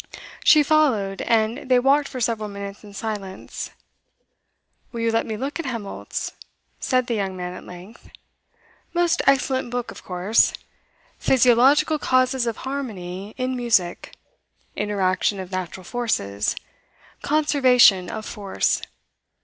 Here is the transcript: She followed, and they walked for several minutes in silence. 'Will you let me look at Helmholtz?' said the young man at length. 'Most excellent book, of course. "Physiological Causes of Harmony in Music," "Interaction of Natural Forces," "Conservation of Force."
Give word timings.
She 0.43 0.63
followed, 0.63 1.21
and 1.21 1.69
they 1.69 1.77
walked 1.77 2.07
for 2.07 2.19
several 2.19 2.49
minutes 2.49 2.83
in 2.83 2.91
silence. 2.95 3.69
'Will 4.91 5.01
you 5.01 5.11
let 5.11 5.27
me 5.27 5.37
look 5.37 5.59
at 5.59 5.67
Helmholtz?' 5.67 6.31
said 6.79 7.05
the 7.05 7.13
young 7.13 7.37
man 7.37 7.53
at 7.53 7.65
length. 7.67 8.09
'Most 8.95 9.21
excellent 9.27 9.69
book, 9.69 9.91
of 9.91 10.03
course. 10.03 10.53
"Physiological 11.19 11.99
Causes 11.99 12.47
of 12.47 12.57
Harmony 12.65 13.35
in 13.37 13.55
Music," 13.55 14.15
"Interaction 14.75 15.39
of 15.39 15.51
Natural 15.51 15.83
Forces," 15.83 16.55
"Conservation 17.21 18.09
of 18.09 18.25
Force." 18.25 18.81